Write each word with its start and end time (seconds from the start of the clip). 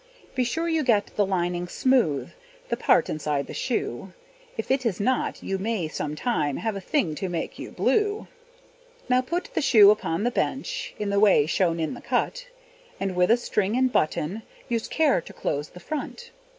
Be 0.33 0.43
sure 0.43 0.67
you 0.67 0.83
get 0.83 1.15
the 1.15 1.27
lining 1.27 1.67
smooth, 1.67 2.31
The 2.69 2.75
part 2.75 3.07
inside 3.07 3.45
the 3.45 3.53
shoe; 3.53 4.13
If 4.57 4.71
it 4.71 4.83
is 4.83 4.99
not, 4.99 5.43
you 5.43 5.59
may 5.59 5.87
sometime 5.87 6.57
Have 6.57 6.75
a 6.75 6.81
thing 6.81 7.13
to 7.13 7.29
make 7.29 7.59
you 7.59 7.69
blue. 7.69 8.25
Now 9.09 9.21
put 9.21 9.51
the 9.53 9.61
shoe 9.61 9.91
upon 9.91 10.23
the 10.23 10.31
bench, 10.31 10.95
In 10.97 11.11
the 11.11 11.19
way 11.19 11.45
shown 11.45 11.79
in 11.79 11.93
the 11.93 12.01
cut; 12.01 12.47
And 12.99 13.15
with 13.15 13.29
a 13.29 13.37
string 13.37 13.77
and 13.77 13.91
button 13.91 14.41
Use 14.67 14.87
care 14.87 15.21
to 15.21 15.33
close 15.33 15.69
the 15.69 15.79
front. 15.79 16.31